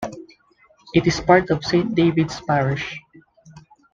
[0.95, 2.99] It is part of Saint David's Parish.